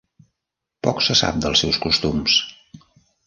[0.87, 2.39] Poc se sap dels seus costums.